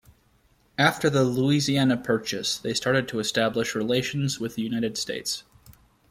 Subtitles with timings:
[0.79, 5.43] After the Louisiana Purchase, they started to establish relations with the United States.